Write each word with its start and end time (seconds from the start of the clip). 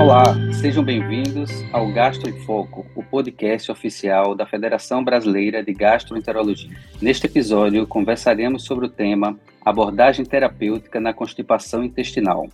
Olá, 0.00 0.24
sejam 0.54 0.82
bem-vindos 0.82 1.50
ao 1.70 1.92
Gastro 1.92 2.30
em 2.30 2.32
Foco, 2.32 2.86
o 2.96 3.02
podcast 3.02 3.70
oficial 3.70 4.34
da 4.34 4.46
Federação 4.46 5.04
Brasileira 5.04 5.62
de 5.62 5.74
Gastroenterologia. 5.74 6.74
Neste 7.02 7.26
episódio, 7.26 7.86
conversaremos 7.86 8.64
sobre 8.64 8.86
o 8.86 8.88
tema 8.88 9.38
Abordagem 9.62 10.24
terapêutica 10.24 10.98
na 10.98 11.12
constipação 11.12 11.84
intestinal, 11.84 12.48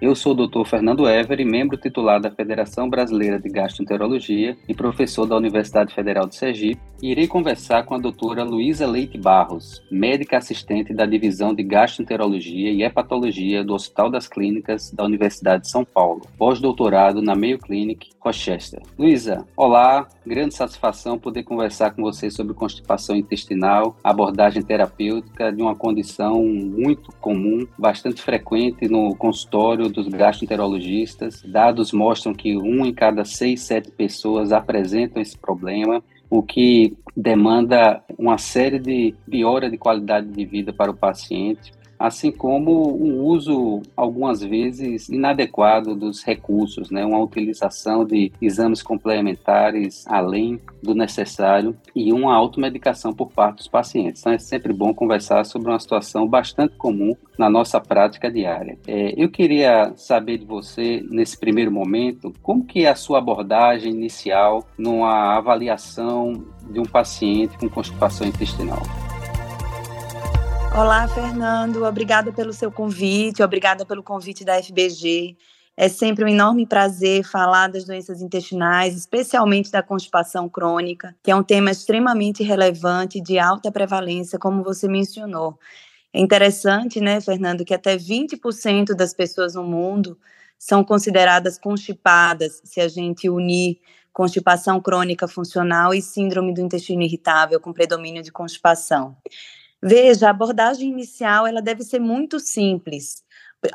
eu 0.00 0.14
sou 0.14 0.32
o 0.32 0.46
Dr. 0.46 0.64
Fernando 0.64 1.08
Everi, 1.08 1.44
membro 1.44 1.76
titular 1.76 2.20
da 2.20 2.30
Federação 2.30 2.88
Brasileira 2.88 3.38
de 3.38 3.48
Gastroenterologia 3.48 4.56
e 4.68 4.74
professor 4.74 5.26
da 5.26 5.36
Universidade 5.36 5.92
Federal 5.92 6.26
de 6.26 6.36
Sergipe, 6.36 6.80
e 7.02 7.10
irei 7.10 7.26
conversar 7.26 7.84
com 7.84 7.94
a 7.94 7.98
doutora 7.98 8.44
Luísa 8.44 8.86
Leite 8.86 9.18
Barros, 9.18 9.82
médica 9.90 10.38
assistente 10.38 10.92
da 10.92 11.06
Divisão 11.06 11.54
de 11.54 11.62
Gastroenterologia 11.62 12.70
e 12.70 12.82
Hepatologia 12.82 13.64
do 13.64 13.74
Hospital 13.74 14.10
das 14.10 14.28
Clínicas 14.28 14.90
da 14.92 15.04
Universidade 15.04 15.62
de 15.62 15.70
São 15.70 15.84
Paulo, 15.84 16.22
pós-doutorado 16.36 17.20
na 17.20 17.34
Mayo 17.34 17.58
Clinic, 17.58 18.10
Rochester. 18.20 18.82
Luísa, 18.98 19.46
olá, 19.56 20.08
grande 20.26 20.54
satisfação 20.54 21.18
poder 21.18 21.42
conversar 21.44 21.92
com 21.92 22.02
você 22.02 22.30
sobre 22.30 22.54
constipação 22.54 23.16
intestinal, 23.16 23.96
abordagem 24.02 24.62
terapêutica 24.62 25.52
de 25.52 25.62
uma 25.62 25.74
condição 25.74 26.42
muito 26.44 27.12
comum, 27.20 27.66
bastante 27.78 28.20
frequente 28.20 28.88
no 28.88 29.14
consultório 29.14 29.87
dos 29.90 30.08
gastroenterologistas. 30.08 31.42
Dados 31.42 31.92
mostram 31.92 32.34
que 32.34 32.56
um 32.56 32.84
em 32.84 32.92
cada 32.92 33.24
seis, 33.24 33.62
sete 33.62 33.90
pessoas 33.90 34.52
apresentam 34.52 35.20
esse 35.20 35.36
problema, 35.36 36.02
o 36.30 36.42
que 36.42 36.96
demanda 37.16 38.02
uma 38.18 38.38
série 38.38 38.78
de 38.78 39.14
piora 39.30 39.70
de 39.70 39.78
qualidade 39.78 40.28
de 40.28 40.44
vida 40.44 40.72
para 40.72 40.90
o 40.90 40.96
paciente 40.96 41.72
assim 41.98 42.30
como 42.30 42.96
um 42.96 43.22
uso, 43.24 43.82
algumas 43.96 44.40
vezes, 44.40 45.08
inadequado 45.08 45.94
dos 45.94 46.22
recursos, 46.22 46.90
né? 46.90 47.04
uma 47.04 47.20
utilização 47.20 48.04
de 48.04 48.32
exames 48.40 48.82
complementares 48.82 50.06
além 50.06 50.60
do 50.82 50.94
necessário 50.94 51.76
e 51.94 52.12
uma 52.12 52.34
automedicação 52.34 53.12
por 53.12 53.32
parte 53.32 53.58
dos 53.58 53.68
pacientes. 53.68 54.20
Então, 54.20 54.32
é 54.32 54.38
sempre 54.38 54.72
bom 54.72 54.94
conversar 54.94 55.44
sobre 55.44 55.70
uma 55.70 55.78
situação 55.78 56.26
bastante 56.26 56.76
comum 56.76 57.14
na 57.38 57.48
nossa 57.48 57.80
prática 57.80 58.30
diária. 58.30 58.78
É, 58.86 59.14
eu 59.16 59.30
queria 59.30 59.92
saber 59.96 60.38
de 60.38 60.44
você, 60.44 61.04
nesse 61.10 61.38
primeiro 61.38 61.70
momento, 61.70 62.32
como 62.42 62.64
que 62.64 62.84
é 62.84 62.90
a 62.90 62.94
sua 62.94 63.18
abordagem 63.18 63.92
inicial 63.92 64.66
numa 64.76 65.36
avaliação 65.36 66.44
de 66.70 66.80
um 66.80 66.84
paciente 66.84 67.56
com 67.58 67.68
constipação 67.68 68.26
intestinal? 68.26 68.82
Olá, 70.76 71.08
Fernando. 71.08 71.84
Obrigada 71.84 72.32
pelo 72.32 72.52
seu 72.52 72.70
convite, 72.70 73.42
obrigada 73.42 73.84
pelo 73.84 74.02
convite 74.02 74.44
da 74.44 74.62
FBG. 74.62 75.36
É 75.76 75.88
sempre 75.88 76.24
um 76.24 76.28
enorme 76.28 76.66
prazer 76.66 77.24
falar 77.24 77.68
das 77.68 77.84
doenças 77.84 78.20
intestinais, 78.20 78.96
especialmente 78.96 79.70
da 79.70 79.82
constipação 79.82 80.48
crônica, 80.48 81.14
que 81.22 81.30
é 81.30 81.36
um 81.36 81.42
tema 81.42 81.70
extremamente 81.70 82.42
relevante 82.42 83.20
de 83.20 83.38
alta 83.38 83.70
prevalência, 83.70 84.38
como 84.38 84.62
você 84.62 84.88
mencionou. 84.88 85.58
É 86.12 86.20
interessante, 86.20 87.00
né, 87.00 87.20
Fernando, 87.20 87.64
que 87.64 87.74
até 87.74 87.96
20% 87.96 88.94
das 88.94 89.14
pessoas 89.14 89.54
no 89.54 89.62
mundo 89.62 90.18
são 90.58 90.82
consideradas 90.82 91.58
constipadas 91.58 92.60
se 92.64 92.80
a 92.80 92.88
gente 92.88 93.28
unir 93.30 93.78
constipação 94.12 94.80
crônica 94.80 95.28
funcional 95.28 95.94
e 95.94 96.02
síndrome 96.02 96.52
do 96.52 96.60
intestino 96.60 97.02
irritável 97.02 97.60
com 97.60 97.72
predomínio 97.72 98.20
de 98.20 98.32
constipação. 98.32 99.16
Veja, 99.82 100.26
a 100.26 100.30
abordagem 100.30 100.90
inicial 100.90 101.46
ela 101.46 101.62
deve 101.62 101.84
ser 101.84 102.00
muito 102.00 102.40
simples. 102.40 103.22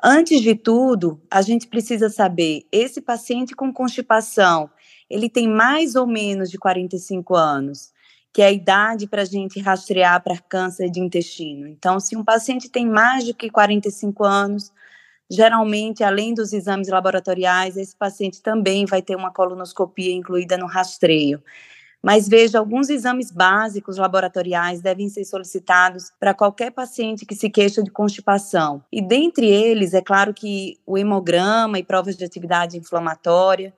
Antes 0.03 0.41
de 0.41 0.55
tudo, 0.55 1.21
a 1.31 1.41
gente 1.41 1.67
precisa 1.67 2.09
saber 2.09 2.65
esse 2.71 3.01
paciente 3.01 3.55
com 3.55 3.71
constipação, 3.71 4.69
ele 5.09 5.29
tem 5.29 5.47
mais 5.47 5.95
ou 5.95 6.07
menos 6.07 6.49
de 6.49 6.57
45 6.57 7.35
anos, 7.35 7.91
que 8.33 8.41
é 8.41 8.47
a 8.47 8.51
idade 8.51 9.07
para 9.07 9.21
a 9.21 9.25
gente 9.25 9.59
rastrear 9.59 10.21
para 10.23 10.39
câncer 10.39 10.89
de 10.89 10.99
intestino. 10.99 11.67
Então, 11.67 11.99
se 11.99 12.15
um 12.17 12.23
paciente 12.23 12.69
tem 12.69 12.85
mais 12.87 13.25
de 13.25 13.33
que 13.33 13.49
45 13.49 14.23
anos, 14.23 14.71
geralmente, 15.29 16.03
além 16.03 16.33
dos 16.33 16.51
exames 16.53 16.87
laboratoriais, 16.87 17.77
esse 17.77 17.95
paciente 17.95 18.41
também 18.41 18.85
vai 18.85 19.01
ter 19.01 19.15
uma 19.15 19.31
colonoscopia 19.31 20.13
incluída 20.13 20.57
no 20.57 20.65
rastreio. 20.65 21.43
Mas 22.03 22.27
veja, 22.27 22.59
alguns 22.59 22.89
exames 22.89 23.31
básicos 23.31 23.95
laboratoriais 23.95 24.81
devem 24.81 25.07
ser 25.07 25.23
solicitados 25.23 26.11
para 26.19 26.33
qualquer 26.33 26.69
paciente 26.69 27.25
que 27.25 27.33
se 27.33 27.49
queixa 27.49 27.81
de 27.81 27.89
constipação. 27.89 28.83
E 28.91 29.01
dentre 29.01 29.47
eles, 29.47 29.93
é 29.93 30.01
claro 30.01 30.33
que 30.33 30.77
o 30.85 30.97
hemograma 30.97 31.79
e 31.79 31.83
provas 31.83 32.17
de 32.17 32.25
atividade 32.25 32.77
inflamatória, 32.77 33.73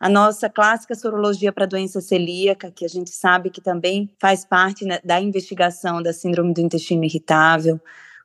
a 0.00 0.08
nossa 0.08 0.48
clássica 0.48 0.94
sorologia 0.94 1.52
para 1.52 1.66
doença 1.66 2.00
celíaca, 2.00 2.70
que 2.70 2.84
a 2.84 2.88
gente 2.88 3.10
sabe 3.10 3.50
que 3.50 3.60
também 3.60 4.10
faz 4.18 4.42
parte 4.42 4.86
né, 4.86 4.98
da 5.04 5.20
investigação 5.20 6.02
da 6.02 6.14
síndrome 6.14 6.54
do 6.54 6.62
intestino 6.62 7.04
irritável, 7.04 7.78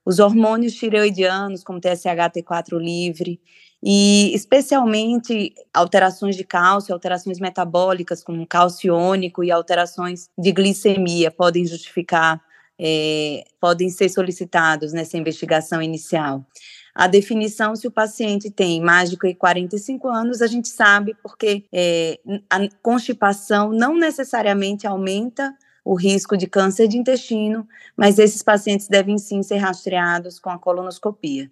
os 0.06 0.20
hormônios 0.20 0.74
tireoidianos, 0.74 1.64
como 1.64 1.80
TSH, 1.80 2.32
T4 2.36 2.78
livre, 2.78 3.40
e 3.84 4.32
especialmente 4.36 5.54
alterações 5.74 6.36
de 6.36 6.44
cálcio, 6.44 6.94
alterações 6.94 7.40
metabólicas, 7.40 8.24
como 8.24 8.46
cálcio 8.46 8.90
iônico 8.90 9.44
e 9.44 9.52
alterações 9.52 10.30
de 10.38 10.52
glicemia 10.52 11.32
podem 11.32 11.66
justificar, 11.66 12.40
é, 12.80 13.44
podem 13.60 13.90
ser 13.90 14.10
solicitados 14.10 14.94
nessa 14.94 15.18
investigação 15.18 15.82
inicial. 15.82 16.46
A 16.94 17.08
definição, 17.08 17.76
se 17.76 17.88
o 17.88 17.92
paciente 17.92 18.52
tem 18.52 18.82
mais 18.82 19.10
de 19.10 19.18
45 19.18 20.08
anos, 20.10 20.42
a 20.42 20.48
gente 20.48 20.68
sabe 20.68 21.16
porque 21.24 21.64
é, 21.72 22.20
a 22.50 22.60
constipação 22.84 23.72
não 23.72 23.96
necessariamente 23.96 24.86
aumenta 24.86 25.56
o 25.84 25.96
risco 25.96 26.38
de 26.38 26.48
câncer 26.48 26.88
de 26.88 26.98
intestino, 26.98 27.68
mas 27.96 28.20
esses 28.20 28.44
pacientes 28.44 28.88
devem 28.88 29.18
sim 29.18 29.42
ser 29.42 29.58
rastreados 29.58 30.38
com 30.38 30.50
a 30.50 30.60
colonoscopia. 30.60 31.50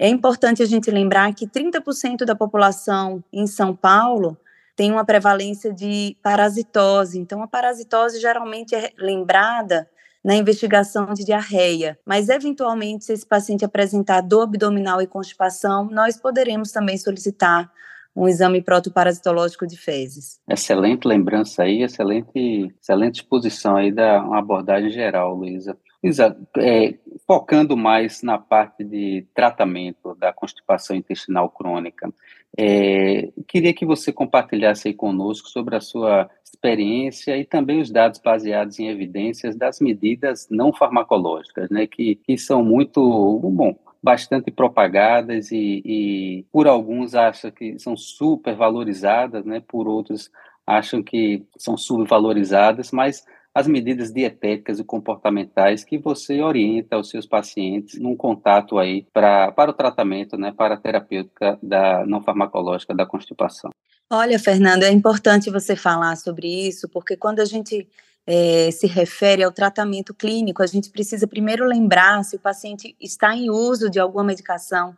É 0.00 0.08
importante 0.08 0.62
a 0.62 0.66
gente 0.66 0.90
lembrar 0.90 1.34
que 1.34 1.46
30% 1.46 2.24
da 2.24 2.34
população 2.34 3.22
em 3.30 3.46
São 3.46 3.76
Paulo 3.76 4.34
tem 4.74 4.90
uma 4.90 5.04
prevalência 5.04 5.70
de 5.70 6.16
parasitose. 6.22 7.18
Então, 7.18 7.42
a 7.42 7.46
parasitose 7.46 8.18
geralmente 8.18 8.74
é 8.74 8.92
lembrada 8.98 9.86
na 10.24 10.34
investigação 10.34 11.12
de 11.12 11.22
diarreia, 11.22 11.98
mas 12.02 12.30
eventualmente, 12.30 13.04
se 13.04 13.12
esse 13.12 13.26
paciente 13.26 13.62
apresentar 13.62 14.22
dor 14.22 14.44
abdominal 14.44 15.02
e 15.02 15.06
constipação, 15.06 15.84
nós 15.90 16.16
poderemos 16.16 16.72
também 16.72 16.96
solicitar 16.96 17.70
um 18.16 18.26
exame 18.26 18.62
protoparasitológico 18.62 19.66
de 19.66 19.76
fezes. 19.76 20.40
Excelente 20.48 21.06
lembrança 21.06 21.64
aí, 21.64 21.82
excelente, 21.82 22.74
excelente 22.80 23.16
exposição 23.16 23.76
aí 23.76 23.92
da 23.92 24.22
uma 24.22 24.38
abordagem 24.38 24.90
geral, 24.90 25.34
Luísa. 25.34 25.76
Exato. 26.02 26.40
É, 26.56 26.94
focando 27.26 27.76
mais 27.76 28.22
na 28.22 28.38
parte 28.38 28.82
de 28.82 29.26
tratamento 29.34 30.14
da 30.14 30.32
constipação 30.32 30.96
intestinal 30.96 31.50
crônica, 31.50 32.12
é, 32.56 33.30
queria 33.46 33.74
que 33.74 33.84
você 33.84 34.12
compartilhasse 34.12 34.88
aí 34.88 34.94
conosco 34.94 35.48
sobre 35.48 35.76
a 35.76 35.80
sua 35.80 36.28
experiência 36.42 37.36
e 37.36 37.44
também 37.44 37.80
os 37.80 37.90
dados 37.90 38.18
baseados 38.18 38.78
em 38.78 38.88
evidências 38.88 39.54
das 39.54 39.78
medidas 39.78 40.48
não 40.50 40.72
farmacológicas, 40.72 41.70
né, 41.70 41.86
que, 41.86 42.16
que 42.16 42.36
são 42.36 42.64
muito, 42.64 43.38
bom, 43.38 43.76
bastante 44.02 44.50
propagadas 44.50 45.52
e, 45.52 45.82
e 45.84 46.46
por 46.50 46.66
alguns 46.66 47.14
acham 47.14 47.50
que 47.50 47.78
são 47.78 47.96
super 47.96 48.56
valorizadas, 48.56 49.44
né, 49.44 49.62
por 49.66 49.86
outros 49.86 50.30
acham 50.66 51.02
que 51.02 51.44
são 51.56 51.76
subvalorizadas, 51.76 52.90
mas 52.90 53.24
as 53.54 53.66
medidas 53.66 54.12
dietéticas 54.12 54.78
e 54.78 54.84
comportamentais 54.84 55.82
que 55.84 55.98
você 55.98 56.40
orienta 56.40 56.98
os 56.98 57.10
seus 57.10 57.26
pacientes 57.26 58.00
num 58.00 58.16
contato 58.16 58.78
aí 58.78 59.06
pra, 59.12 59.50
para 59.52 59.70
o 59.70 59.74
tratamento, 59.74 60.36
né, 60.36 60.52
para 60.56 60.74
a 60.74 60.80
terapêutica 60.80 61.58
da 61.62 62.06
não 62.06 62.22
farmacológica 62.22 62.94
da 62.94 63.04
constipação. 63.04 63.70
Olha, 64.12 64.38
Fernando, 64.38 64.82
é 64.82 64.90
importante 64.90 65.50
você 65.50 65.76
falar 65.76 66.16
sobre 66.16 66.48
isso, 66.48 66.88
porque 66.88 67.16
quando 67.16 67.40
a 67.40 67.44
gente 67.44 67.88
é, 68.26 68.70
se 68.70 68.86
refere 68.86 69.42
ao 69.42 69.52
tratamento 69.52 70.12
clínico, 70.14 70.62
a 70.62 70.66
gente 70.66 70.90
precisa 70.90 71.26
primeiro 71.26 71.64
lembrar 71.64 72.22
se 72.24 72.36
o 72.36 72.40
paciente 72.40 72.96
está 73.00 73.34
em 73.34 73.50
uso 73.50 73.88
de 73.88 74.00
alguma 74.00 74.24
medicação 74.24 74.96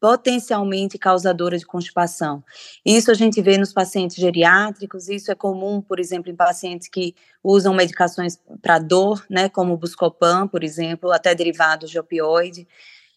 potencialmente 0.00 0.98
causadora 0.98 1.56
de 1.56 1.64
constipação. 1.64 2.44
Isso 2.84 3.10
a 3.10 3.14
gente 3.14 3.40
vê 3.40 3.56
nos 3.56 3.72
pacientes 3.72 4.16
geriátricos, 4.16 5.08
isso 5.08 5.32
é 5.32 5.34
comum, 5.34 5.80
por 5.80 5.98
exemplo, 5.98 6.30
em 6.30 6.36
pacientes 6.36 6.88
que 6.88 7.14
usam 7.42 7.72
medicações 7.72 8.38
para 8.60 8.78
dor, 8.78 9.24
né, 9.30 9.48
como 9.48 9.72
o 9.72 9.76
Buscopan, 9.78 10.46
por 10.46 10.62
exemplo, 10.62 11.10
até 11.10 11.34
derivados 11.34 11.90
de 11.90 11.98
opioide. 11.98 12.68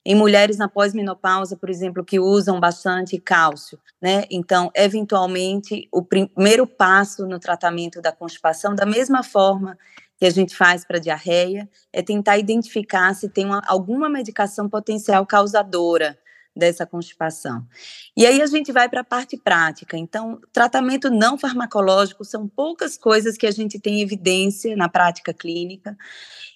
Em 0.06 0.16
mulheres 0.16 0.58
na 0.58 0.70
pós-menopausa, 0.70 1.58
por 1.58 1.70
exemplo, 1.70 2.06
que 2.06 2.18
usam 2.18 2.58
bastante 2.62 3.20
cálcio, 3.20 3.78
né? 4.02 4.24
Então, 4.32 4.72
eventualmente, 4.74 5.90
o 5.92 6.02
primeiro 6.02 6.66
passo 6.66 7.28
no 7.28 7.38
tratamento 7.38 8.02
da 8.02 8.14
constipação, 8.14 8.74
da 8.74 8.86
mesma 8.86 9.22
forma 9.22 9.78
que 10.18 10.26
a 10.26 10.30
gente 10.30 10.56
faz 10.56 10.86
para 10.86 10.98
diarreia, 10.98 11.70
é 11.92 12.02
tentar 12.02 12.38
identificar 12.38 13.14
se 13.14 13.28
tem 13.28 13.46
uma, 13.46 13.62
alguma 13.68 14.08
medicação 14.08 14.70
potencial 14.70 15.26
causadora 15.26 16.18
dessa 16.58 16.86
constipação. 16.86 17.66
E 18.16 18.26
aí 18.26 18.42
a 18.42 18.48
gente 18.48 18.72
vai 18.72 18.90
para 18.90 19.02
a 19.02 19.04
parte 19.04 19.38
prática. 19.38 19.98
Então, 19.98 20.40
tratamento 20.52 21.10
não 21.10 21.38
farmacológico 21.38 22.26
são 22.26 22.48
poucas 22.48 22.98
coisas 22.98 23.38
que 23.38 23.46
a 23.46 23.52
gente 23.52 23.80
tem 23.80 24.02
evidência 24.02 24.76
na 24.76 24.90
prática 24.90 25.34
clínica. 25.34 25.98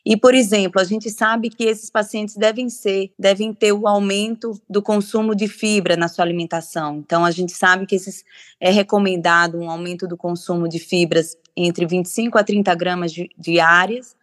E, 0.03 0.17
por 0.17 0.33
exemplo, 0.33 0.81
a 0.81 0.83
gente 0.83 1.09
sabe 1.09 1.49
que 1.49 1.63
esses 1.63 1.89
pacientes 1.89 2.35
devem 2.35 2.69
ser, 2.69 3.13
devem 3.17 3.53
ter 3.53 3.71
o 3.71 3.87
aumento 3.87 4.59
do 4.67 4.81
consumo 4.81 5.35
de 5.35 5.47
fibra 5.47 5.95
na 5.95 6.07
sua 6.07 6.25
alimentação. 6.25 6.97
Então, 6.97 7.23
a 7.23 7.31
gente 7.31 7.51
sabe 7.51 7.85
que 7.85 7.95
esses, 7.95 8.23
é 8.59 8.71
recomendado 8.71 9.59
um 9.59 9.69
aumento 9.69 10.07
do 10.07 10.17
consumo 10.17 10.67
de 10.67 10.79
fibras 10.79 11.37
entre 11.55 11.85
25 11.85 12.37
a 12.37 12.43
30 12.43 12.73
gramas 12.75 13.11
diárias, 13.37 14.15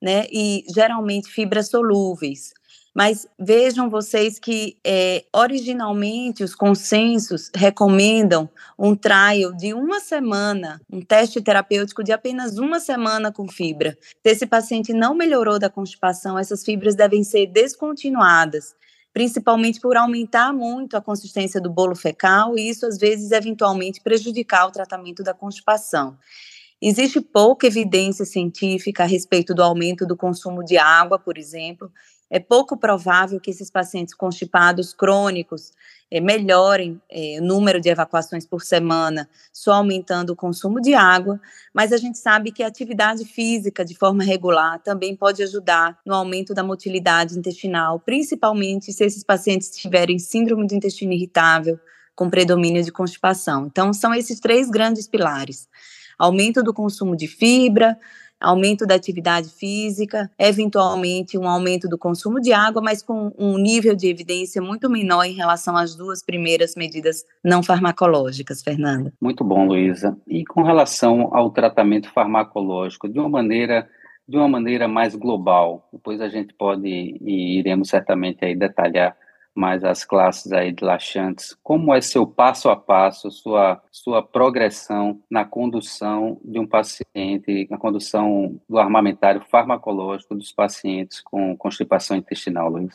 né? 0.00 0.26
E 0.32 0.64
geralmente 0.74 1.28
fibras 1.28 1.68
solúveis. 1.68 2.54
Mas 2.96 3.26
vejam 3.38 3.90
vocês 3.90 4.38
que 4.38 4.78
é, 4.82 5.22
originalmente 5.30 6.42
os 6.42 6.54
consensos 6.54 7.50
recomendam 7.54 8.48
um 8.78 8.96
trial 8.96 9.52
de 9.52 9.74
uma 9.74 10.00
semana, 10.00 10.80
um 10.90 11.02
teste 11.02 11.42
terapêutico 11.42 12.02
de 12.02 12.10
apenas 12.10 12.56
uma 12.56 12.80
semana 12.80 13.30
com 13.30 13.46
fibra. 13.46 13.98
Se 14.22 14.32
esse 14.32 14.46
paciente 14.46 14.94
não 14.94 15.14
melhorou 15.14 15.58
da 15.58 15.68
constipação, 15.68 16.38
essas 16.38 16.64
fibras 16.64 16.94
devem 16.94 17.22
ser 17.22 17.46
descontinuadas 17.48 18.74
principalmente 19.12 19.80
por 19.80 19.96
aumentar 19.96 20.52
muito 20.52 20.94
a 20.94 21.00
consistência 21.00 21.58
do 21.58 21.70
bolo 21.70 21.96
fecal 21.96 22.58
e 22.58 22.68
isso 22.68 22.84
às 22.84 22.98
vezes 22.98 23.30
eventualmente 23.30 23.98
prejudicar 24.02 24.66
o 24.66 24.70
tratamento 24.70 25.22
da 25.22 25.32
constipação. 25.32 26.18
Existe 26.80 27.22
pouca 27.22 27.66
evidência 27.66 28.26
científica 28.26 29.04
a 29.04 29.06
respeito 29.06 29.54
do 29.54 29.62
aumento 29.62 30.06
do 30.06 30.14
consumo 30.14 30.62
de 30.62 30.76
água, 30.76 31.18
por 31.18 31.38
exemplo, 31.38 31.90
é 32.30 32.38
pouco 32.40 32.76
provável 32.76 33.40
que 33.40 33.50
esses 33.50 33.70
pacientes 33.70 34.14
constipados 34.14 34.92
crônicos 34.92 35.72
é, 36.10 36.20
melhorem 36.20 37.00
é, 37.10 37.38
o 37.40 37.44
número 37.44 37.80
de 37.80 37.88
evacuações 37.88 38.46
por 38.46 38.62
semana, 38.62 39.28
só 39.52 39.74
aumentando 39.74 40.30
o 40.30 40.36
consumo 40.36 40.80
de 40.80 40.94
água, 40.94 41.40
mas 41.72 41.92
a 41.92 41.96
gente 41.96 42.18
sabe 42.18 42.52
que 42.52 42.62
a 42.62 42.66
atividade 42.66 43.24
física 43.24 43.84
de 43.84 43.96
forma 43.96 44.22
regular 44.22 44.80
também 44.82 45.16
pode 45.16 45.42
ajudar 45.42 45.98
no 46.04 46.14
aumento 46.14 46.54
da 46.54 46.62
motilidade 46.62 47.38
intestinal, 47.38 48.00
principalmente 48.00 48.92
se 48.92 49.04
esses 49.04 49.24
pacientes 49.24 49.70
tiverem 49.70 50.18
síndrome 50.18 50.66
do 50.66 50.74
intestino 50.74 51.12
irritável 51.12 51.78
com 52.14 52.30
predomínio 52.30 52.82
de 52.82 52.90
constipação. 52.90 53.66
Então, 53.66 53.92
são 53.92 54.14
esses 54.14 54.40
três 54.40 54.70
grandes 54.70 55.06
pilares: 55.06 55.68
aumento 56.18 56.62
do 56.62 56.72
consumo 56.72 57.16
de 57.16 57.26
fibra, 57.28 57.98
aumento 58.40 58.86
da 58.86 58.94
atividade 58.94 59.48
física, 59.48 60.30
eventualmente 60.38 61.38
um 61.38 61.48
aumento 61.48 61.88
do 61.88 61.98
consumo 61.98 62.40
de 62.40 62.52
água, 62.52 62.82
mas 62.82 63.02
com 63.02 63.32
um 63.38 63.58
nível 63.58 63.94
de 63.94 64.08
evidência 64.08 64.60
muito 64.60 64.88
menor 64.90 65.24
em 65.24 65.34
relação 65.34 65.76
às 65.76 65.94
duas 65.94 66.22
primeiras 66.22 66.74
medidas 66.76 67.24
não 67.42 67.62
farmacológicas, 67.62 68.62
Fernanda. 68.62 69.12
Muito 69.20 69.42
bom, 69.42 69.66
Luísa. 69.66 70.16
E 70.26 70.44
com 70.44 70.62
relação 70.62 71.34
ao 71.34 71.50
tratamento 71.50 72.10
farmacológico, 72.10 73.08
de 73.08 73.18
uma 73.18 73.28
maneira 73.28 73.88
de 74.28 74.36
uma 74.36 74.48
maneira 74.48 74.88
mais 74.88 75.14
global, 75.14 75.88
depois 75.92 76.20
a 76.20 76.28
gente 76.28 76.52
pode 76.52 76.88
e 76.88 77.58
iremos 77.60 77.88
certamente 77.88 78.44
aí 78.44 78.56
detalhar 78.56 79.16
mais 79.56 79.82
as 79.82 80.04
classes 80.04 80.52
aí 80.52 80.70
de 80.70 80.84
laxantes, 80.84 81.56
como 81.62 81.94
é 81.94 82.00
seu 82.00 82.26
passo 82.26 82.68
a 82.68 82.76
passo, 82.76 83.30
sua, 83.30 83.80
sua 83.90 84.22
progressão 84.22 85.20
na 85.30 85.44
condução 85.44 86.38
de 86.44 86.58
um 86.58 86.66
paciente, 86.66 87.66
na 87.70 87.78
condução 87.78 88.60
do 88.68 88.78
armamentário 88.78 89.42
farmacológico 89.50 90.34
dos 90.34 90.52
pacientes 90.52 91.22
com 91.22 91.56
constipação 91.56 92.16
intestinal, 92.16 92.68
Luiz? 92.68 92.94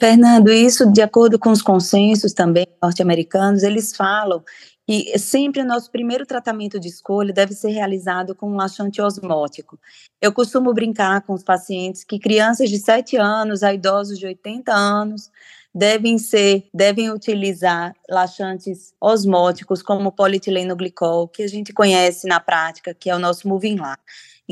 Fernando, 0.00 0.50
isso 0.50 0.90
de 0.90 1.02
acordo 1.02 1.38
com 1.38 1.50
os 1.50 1.62
consensos 1.62 2.32
também 2.32 2.66
norte-americanos, 2.82 3.62
eles 3.62 3.94
falam 3.94 4.42
que 4.90 5.16
sempre 5.18 5.62
o 5.62 5.64
nosso 5.64 5.88
primeiro 5.92 6.26
tratamento 6.26 6.80
de 6.80 6.88
escolha 6.88 7.32
deve 7.32 7.52
ser 7.52 7.68
realizado 7.68 8.34
com 8.34 8.50
um 8.50 8.56
laxante 8.56 9.00
osmótico. 9.00 9.78
Eu 10.20 10.32
costumo 10.32 10.74
brincar 10.74 11.20
com 11.20 11.32
os 11.32 11.44
pacientes 11.44 12.02
que 12.02 12.18
crianças 12.18 12.68
de 12.68 12.78
7 12.78 13.16
anos 13.16 13.62
a 13.62 13.72
idosos 13.72 14.18
de 14.18 14.26
80 14.26 14.72
anos 14.72 15.30
devem 15.74 16.18
ser, 16.18 16.68
devem 16.74 17.10
utilizar 17.10 17.94
laxantes 18.08 18.92
osmóticos 19.00 19.82
como 19.82 20.12
polietileno-glicol, 20.12 21.28
que 21.28 21.42
a 21.42 21.48
gente 21.48 21.72
conhece 21.72 22.26
na 22.26 22.40
prática, 22.40 22.92
que 22.92 23.08
é 23.08 23.14
o 23.14 23.18
nosso 23.18 23.48
Movinglax. 23.48 24.02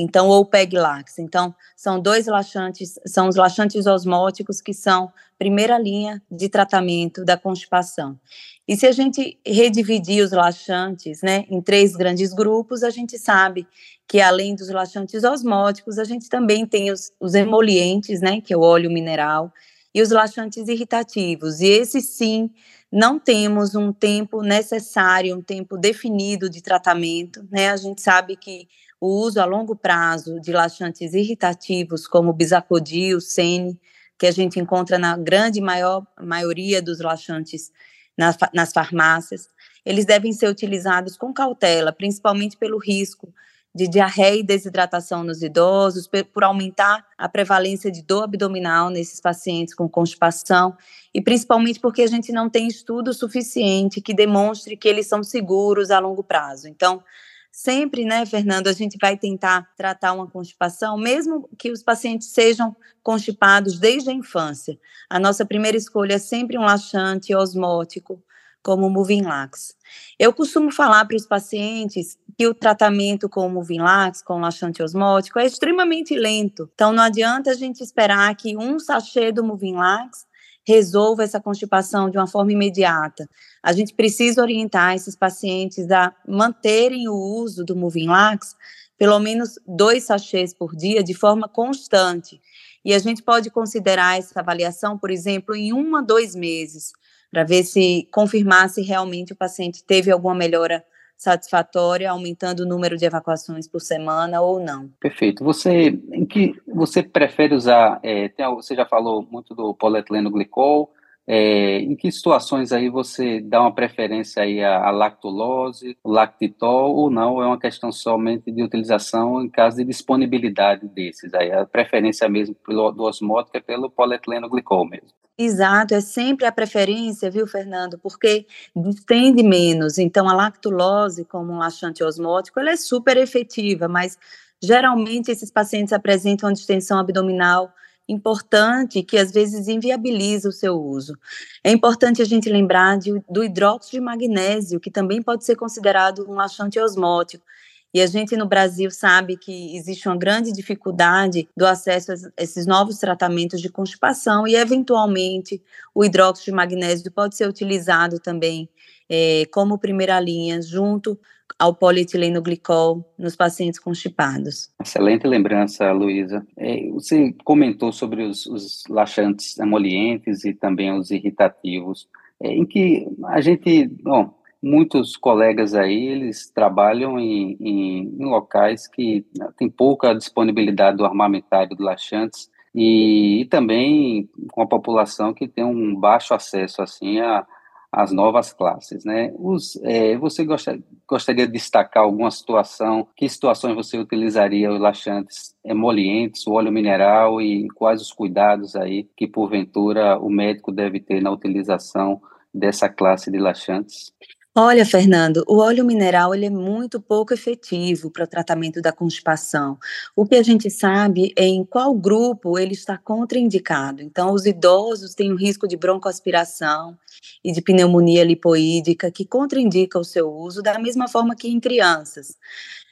Então, 0.01 0.29
ou 0.29 0.45
PEG-Lax. 0.45 1.19
Então, 1.19 1.53
são 1.75 1.99
dois 1.99 2.25
laxantes, 2.25 2.97
são 3.05 3.27
os 3.27 3.35
laxantes 3.35 3.85
osmóticos 3.85 4.61
que 4.61 4.73
são 4.73 5.11
primeira 5.37 5.77
linha 5.77 6.21
de 6.31 6.47
tratamento 6.47 7.25
da 7.25 7.35
constipação. 7.35 8.17
E 8.65 8.77
se 8.77 8.87
a 8.87 8.93
gente 8.93 9.37
redividir 9.45 10.23
os 10.23 10.31
laxantes, 10.31 11.21
né, 11.21 11.43
em 11.49 11.61
três 11.61 11.97
grandes 11.97 12.33
grupos, 12.33 12.81
a 12.81 12.89
gente 12.89 13.17
sabe 13.19 13.67
que 14.07 14.21
além 14.21 14.55
dos 14.55 14.69
laxantes 14.69 15.23
osmóticos, 15.25 15.99
a 15.99 16.05
gente 16.05 16.29
também 16.29 16.65
tem 16.65 16.91
os, 16.91 17.11
os 17.19 17.35
emolientes, 17.35 18.21
né, 18.21 18.39
que 18.39 18.53
é 18.53 18.57
o 18.57 18.61
óleo 18.61 18.89
mineral, 18.89 19.51
e 19.93 20.01
os 20.01 20.09
laxantes 20.09 20.67
irritativos. 20.67 21.61
E 21.61 21.67
esse 21.67 22.01
sim, 22.01 22.49
não 22.91 23.19
temos 23.19 23.75
um 23.75 23.91
tempo 23.91 24.41
necessário, 24.41 25.35
um 25.35 25.41
tempo 25.41 25.77
definido 25.77 26.49
de 26.49 26.61
tratamento, 26.61 27.47
né? 27.51 27.69
A 27.69 27.77
gente 27.77 28.01
sabe 28.01 28.35
que 28.35 28.67
o 28.99 29.07
uso 29.07 29.39
a 29.39 29.45
longo 29.45 29.75
prazo 29.75 30.39
de 30.39 30.51
laxantes 30.51 31.13
irritativos, 31.13 32.07
como 32.07 32.33
bisacodil, 32.33 33.21
sene, 33.21 33.79
que 34.17 34.27
a 34.27 34.31
gente 34.31 34.59
encontra 34.59 34.99
na 34.99 35.15
grande 35.17 35.61
maior 35.61 36.05
maioria 36.19 36.81
dos 36.81 36.99
laxantes 36.99 37.71
nas, 38.17 38.35
nas 38.53 38.73
farmácias, 38.73 39.47
eles 39.85 40.05
devem 40.05 40.33
ser 40.33 40.49
utilizados 40.49 41.15
com 41.15 41.33
cautela, 41.33 41.93
principalmente 41.93 42.57
pelo 42.57 42.77
risco 42.77 43.33
de 43.73 43.87
diarreia 43.87 44.39
e 44.39 44.43
desidratação 44.43 45.23
nos 45.23 45.43
idosos, 45.43 46.09
por 46.33 46.43
aumentar 46.43 47.05
a 47.17 47.29
prevalência 47.29 47.91
de 47.91 48.01
dor 48.01 48.23
abdominal 48.23 48.89
nesses 48.89 49.21
pacientes 49.21 49.75
com 49.75 49.87
constipação, 49.87 50.75
e 51.13 51.21
principalmente 51.21 51.79
porque 51.79 52.01
a 52.01 52.07
gente 52.07 52.31
não 52.31 52.49
tem 52.49 52.67
estudo 52.67 53.13
suficiente 53.13 54.01
que 54.01 54.13
demonstre 54.13 54.75
que 54.75 54.87
eles 54.87 55.07
são 55.07 55.23
seguros 55.23 55.91
a 55.91 55.99
longo 55.99 56.23
prazo. 56.23 56.67
Então, 56.67 57.03
sempre, 57.51 58.05
né, 58.05 58.25
Fernando, 58.25 58.67
a 58.67 58.73
gente 58.73 58.97
vai 58.99 59.17
tentar 59.17 59.69
tratar 59.77 60.13
uma 60.13 60.27
constipação, 60.27 60.97
mesmo 60.97 61.47
que 61.57 61.71
os 61.71 61.83
pacientes 61.83 62.29
sejam 62.29 62.75
constipados 63.03 63.79
desde 63.79 64.09
a 64.09 64.13
infância. 64.13 64.79
A 65.09 65.19
nossa 65.19 65.45
primeira 65.45 65.77
escolha 65.77 66.15
é 66.15 66.19
sempre 66.19 66.57
um 66.57 66.61
laxante 66.61 67.35
osmótico, 67.35 68.21
como 68.63 68.87
o 68.87 68.89
Movinglax. 68.89 69.75
Eu 70.17 70.33
costumo 70.33 70.71
falar 70.71 71.05
para 71.05 71.15
os 71.15 71.25
pacientes 71.25 72.17
que 72.37 72.47
o 72.47 72.53
tratamento 72.53 73.27
com 73.29 73.45
o 73.45 73.49
Movinglax, 73.49 74.21
com 74.21 74.39
laxante 74.39 74.83
osmótico, 74.83 75.39
é 75.39 75.45
extremamente 75.45 76.15
lento. 76.15 76.69
Então, 76.73 76.93
não 76.93 77.03
adianta 77.03 77.51
a 77.51 77.55
gente 77.55 77.81
esperar 77.81 78.35
que 78.35 78.57
um 78.57 78.79
sachê 78.79 79.31
do 79.31 79.43
Movinglax 79.43 80.27
resolva 80.67 81.23
essa 81.23 81.39
constipação 81.39 82.09
de 82.09 82.17
uma 82.17 82.27
forma 82.27 82.51
imediata. 82.51 83.27
A 83.63 83.73
gente 83.73 83.93
precisa 83.93 84.41
orientar 84.41 84.93
esses 84.93 85.15
pacientes 85.15 85.89
a 85.89 86.13
manterem 86.27 87.07
o 87.07 87.15
uso 87.15 87.63
do 87.65 87.75
Movinglax 87.75 88.55
pelo 88.99 89.17
menos 89.17 89.57
dois 89.65 90.03
sachês 90.03 90.53
por 90.53 90.75
dia 90.75 91.01
de 91.01 91.13
forma 91.13 91.47
constante. 91.47 92.39
E 92.83 92.93
a 92.93 92.99
gente 92.99 93.23
pode 93.23 93.49
considerar 93.49 94.19
essa 94.19 94.41
avaliação, 94.41 94.97
por 94.97 95.09
exemplo, 95.09 95.55
em 95.55 95.71
um 95.73 95.95
a 95.95 96.01
dois 96.01 96.35
meses 96.35 96.91
para 97.31 97.43
ver 97.43 97.63
se 97.63 98.07
confirmar 98.11 98.69
se 98.69 98.81
realmente 98.81 99.33
o 99.33 99.35
paciente 99.35 99.83
teve 99.83 100.11
alguma 100.11 100.35
melhora 100.35 100.83
satisfatória, 101.19 102.09
aumentando 102.09 102.61
o 102.61 102.65
número 102.65 102.95
de 102.95 103.05
evacuações 103.05 103.67
por 103.67 103.81
semana 103.81 104.39
ou 104.39 104.57
não. 104.57 104.89
Perfeito. 105.01 105.43
Você, 105.43 105.99
em 106.13 106.25
que 106.25 106.55
você 106.65 107.03
prefere 107.03 107.53
usar? 107.53 107.99
É, 108.01 108.29
tem, 108.29 108.45
você 108.55 108.73
já 108.73 108.85
falou 108.85 109.27
muito 109.29 109.53
do 109.53 109.73
polietileno 109.73 110.31
glicol. 110.31 110.93
É, 111.31 111.77
em 111.81 111.95
que 111.95 112.11
situações 112.11 112.71
aí 112.71 112.89
você 112.89 113.39
dá 113.39 113.61
uma 113.61 113.71
preferência 113.71 114.41
aí 114.41 114.63
à, 114.63 114.87
à 114.87 114.89
lactulose, 114.89 115.95
lactitol 116.03 116.95
ou 116.95 117.11
não? 117.11 117.39
É 117.39 117.45
uma 117.45 117.59
questão 117.59 117.91
somente 117.91 118.51
de 118.51 118.63
utilização 118.63 119.43
em 119.43 119.47
caso 119.47 119.77
de 119.77 119.85
disponibilidade 119.85 120.87
desses 120.87 121.31
aí. 121.35 121.51
A 121.51 121.67
preferência 121.67 122.27
mesmo 122.27 122.55
pelo, 122.55 122.91
do 122.91 123.03
osmótico 123.03 123.55
é 123.57 123.61
pelo 123.61 123.91
polietileno 123.91 124.49
glicol 124.49 124.87
mesmo. 124.87 125.18
Exato, 125.41 125.93
é 125.93 126.01
sempre 126.01 126.45
a 126.45 126.51
preferência, 126.51 127.31
viu, 127.31 127.47
Fernando? 127.47 127.97
Porque 127.97 128.45
distende 128.75 129.41
menos. 129.41 129.97
Então, 129.97 130.27
a 130.27 130.33
lactulose, 130.33 131.23
como 131.23 131.53
um 131.53 131.57
laxante 131.59 132.03
osmótico, 132.03 132.59
ela 132.59 132.71
é 132.71 132.75
super 132.75 133.15
efetiva, 133.15 133.87
mas 133.87 134.17
geralmente 134.61 135.31
esses 135.31 135.49
pacientes 135.49 135.93
apresentam 135.93 136.49
uma 136.49 136.53
distensão 136.53 136.99
abdominal 136.99 137.71
importante 138.05 139.01
que 139.01 139.17
às 139.17 139.31
vezes 139.31 139.69
inviabiliza 139.69 140.49
o 140.49 140.51
seu 140.51 140.75
uso. 140.75 141.17
É 141.63 141.71
importante 141.71 142.21
a 142.21 142.25
gente 142.25 142.49
lembrar 142.49 142.97
de, 142.97 143.23
do 143.29 143.41
hidróxido 143.41 143.93
de 143.93 144.01
magnésio, 144.01 144.77
que 144.79 144.91
também 144.91 145.21
pode 145.21 145.45
ser 145.45 145.55
considerado 145.55 146.29
um 146.29 146.33
laxante 146.33 146.77
osmótico. 146.79 147.45
E 147.93 148.01
a 148.01 148.05
gente 148.05 148.37
no 148.37 148.47
Brasil 148.47 148.91
sabe 148.91 149.35
que 149.35 149.75
existe 149.75 150.07
uma 150.07 150.17
grande 150.17 150.51
dificuldade 150.51 151.47
do 151.57 151.65
acesso 151.65 152.11
a 152.11 152.15
esses 152.37 152.67
novos 152.67 152.99
tratamentos 152.99 153.59
de 153.59 153.69
constipação 153.69 154.47
e, 154.47 154.55
eventualmente, 154.55 155.61
o 155.93 156.05
hidróxido 156.05 156.45
de 156.45 156.51
magnésio 156.51 157.11
pode 157.11 157.35
ser 157.35 157.47
utilizado 157.49 158.19
também 158.19 158.69
é, 159.09 159.43
como 159.51 159.79
primeira 159.79 160.19
linha, 160.19 160.61
junto 160.61 161.19
ao 161.57 161.73
polietileno 161.73 162.41
glicol 162.41 163.03
nos 163.17 163.35
pacientes 163.35 163.79
constipados. 163.79 164.69
Excelente 164.79 165.25
lembrança, 165.25 165.91
Luísa. 165.91 166.45
É, 166.55 166.87
você 166.91 167.33
comentou 167.43 167.91
sobre 167.91 168.23
os, 168.23 168.45
os, 168.45 168.83
laxantes 168.87 169.57
emolientes 169.57 170.45
e 170.45 170.53
também 170.53 170.91
os 170.91 171.09
irritativos, 171.09 172.07
é, 172.41 172.53
em 172.53 172.65
que 172.65 173.07
a 173.25 173.41
gente, 173.41 173.87
bom, 174.03 174.33
muitos 174.61 175.15
colegas 175.15 175.73
aí, 175.73 176.07
eles 176.07 176.49
trabalham 176.51 177.19
em, 177.19 177.57
em, 177.59 178.15
em 178.19 178.25
locais 178.25 178.87
que 178.87 179.25
né, 179.37 179.49
tem 179.57 179.69
pouca 179.69 180.13
disponibilidade 180.13 180.97
do 180.97 181.05
armamentário 181.05 181.75
de 181.75 181.83
laxantes 181.83 182.49
e, 182.73 183.41
e, 183.41 183.45
também 183.45 184.29
com 184.51 184.61
a 184.61 184.67
população 184.67 185.33
que 185.33 185.47
tem 185.47 185.63
um 185.63 185.95
baixo 185.95 186.33
acesso, 186.33 186.81
assim, 186.81 187.19
a 187.19 187.45
as 187.91 188.11
novas 188.11 188.53
classes, 188.53 189.03
né? 189.03 189.33
Os, 189.35 189.75
é, 189.83 190.15
você 190.17 190.45
gostaria, 190.45 191.47
de 191.47 191.51
destacar 191.51 192.03
alguma 192.03 192.29
situação? 192.29 193.07
Que 193.15 193.27
situações 193.27 193.75
você 193.75 193.97
utilizaria 193.97 194.71
os 194.71 194.79
laxantes 194.79 195.55
emolientes, 195.63 196.45
o 196.45 196.53
óleo 196.53 196.71
mineral 196.71 197.41
e 197.41 197.67
quais 197.69 198.01
os 198.01 198.11
cuidados 198.11 198.75
aí 198.75 199.09
que 199.17 199.27
porventura 199.27 200.19
o 200.19 200.29
médico 200.29 200.71
deve 200.71 200.99
ter 200.99 201.21
na 201.21 201.31
utilização 201.31 202.21
dessa 202.53 202.87
classe 202.87 203.31
de 203.31 203.39
laxantes? 203.39 204.13
Olha, 204.55 204.83
Fernando, 204.83 205.43
o 205.47 205.59
óleo 205.59 205.85
mineral 205.85 206.33
ele 206.33 206.47
é 206.47 206.49
muito 206.49 206.99
pouco 206.99 207.33
efetivo 207.33 208.09
para 208.09 208.23
o 208.23 208.27
tratamento 208.27 208.81
da 208.81 208.91
constipação. 208.91 209.77
O 210.15 210.25
que 210.25 210.35
a 210.35 210.43
gente 210.43 210.71
sabe 210.71 211.31
é 211.37 211.45
em 211.45 211.63
qual 211.63 211.93
grupo 211.93 212.57
ele 212.57 212.73
está 212.73 212.97
contraindicado. 212.97 214.01
Então, 214.01 214.33
os 214.33 214.47
idosos 214.47 215.13
têm 215.13 215.31
um 215.31 215.35
risco 215.35 215.67
de 215.67 215.77
broncoaspiração 215.77 216.97
e 217.43 217.51
de 217.51 217.61
pneumonia 217.61 218.23
lipoídica 218.23 219.11
que 219.11 219.23
contraindica 219.23 219.99
o 219.99 220.03
seu 220.03 220.29
uso, 220.31 220.63
da 220.63 220.79
mesma 220.79 221.07
forma 221.07 221.35
que 221.35 221.47
em 221.47 221.59
crianças. 221.59 222.35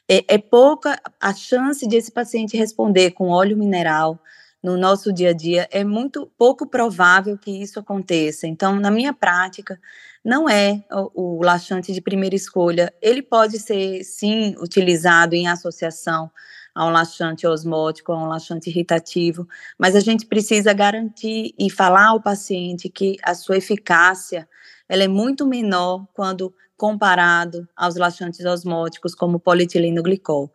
É, 0.07 0.35
é 0.35 0.37
pouca 0.37 1.01
a 1.19 1.33
chance 1.33 1.85
de 1.87 1.97
esse 1.97 2.11
paciente 2.11 2.55
responder 2.55 3.11
com 3.11 3.29
óleo 3.29 3.57
mineral 3.57 4.19
no 4.63 4.77
nosso 4.77 5.13
dia 5.13 5.29
a 5.29 5.33
dia, 5.33 5.67
é 5.71 5.83
muito 5.83 6.31
pouco 6.37 6.67
provável 6.67 7.37
que 7.37 7.51
isso 7.51 7.79
aconteça. 7.79 8.47
Então, 8.47 8.79
na 8.79 8.91
minha 8.91 9.13
prática, 9.13 9.79
não 10.23 10.49
é 10.49 10.83
o, 10.91 11.37
o 11.37 11.43
laxante 11.43 11.93
de 11.93 12.01
primeira 12.01 12.35
escolha. 12.35 12.93
Ele 13.01 13.21
pode 13.21 13.59
ser, 13.59 14.03
sim, 14.03 14.55
utilizado 14.59 15.35
em 15.35 15.47
associação 15.47 16.29
a 16.75 16.85
um 16.85 16.91
laxante 16.91 17.47
osmótico, 17.47 18.11
a 18.11 18.23
um 18.23 18.27
laxante 18.27 18.69
irritativo, 18.69 19.47
mas 19.79 19.95
a 19.95 19.99
gente 19.99 20.27
precisa 20.27 20.73
garantir 20.73 21.55
e 21.57 21.71
falar 21.71 22.09
ao 22.09 22.21
paciente 22.21 22.87
que 22.87 23.17
a 23.23 23.33
sua 23.33 23.57
eficácia 23.57 24.47
ela 24.87 25.03
é 25.03 25.07
muito 25.07 25.45
menor 25.47 26.05
quando 26.13 26.53
comparado 26.77 27.67
aos 27.75 27.95
laxantes 27.95 28.45
osmóticos, 28.45 29.15
como 29.15 29.39
polietileno 29.39 30.03
glicol. 30.03 30.51